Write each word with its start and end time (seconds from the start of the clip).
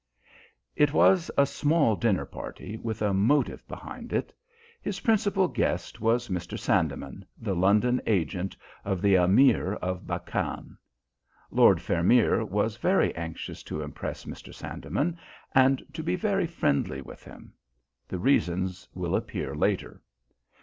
It 0.75 0.93
was 0.93 1.29
a 1.37 1.45
small 1.45 1.95
dinner 1.95 2.25
party, 2.25 2.75
with 2.75 3.03
a 3.03 3.13
motive 3.13 3.67
behind 3.67 4.11
it. 4.13 4.33
His 4.81 5.01
principal 5.01 5.47
guest 5.47 6.01
was 6.01 6.27
Mr. 6.27 6.57
Sandeman, 6.57 7.23
the 7.37 7.55
London 7.55 8.01
agent 8.07 8.57
of 8.83 8.99
the 8.99 9.13
Ameer 9.15 9.73
of 9.75 10.07
Bakkan. 10.07 10.75
Lord 11.51 11.79
Vermeer 11.79 12.43
was 12.43 12.77
very 12.77 13.15
anxious 13.15 13.61
to 13.61 13.83
impress 13.83 14.25
Mr. 14.25 14.51
Sandeman 14.51 15.19
and 15.53 15.85
to 15.93 16.01
be 16.01 16.15
very 16.15 16.47
friendly 16.47 17.01
with 17.03 17.21
him: 17.23 17.53
the 18.07 18.17
reasons 18.17 18.87
will 18.95 19.15
appear 19.15 19.53
later. 19.53 20.01